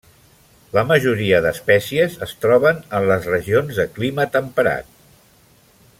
[0.77, 4.91] La majoria d'espècies es troben en les regions de clima temperat.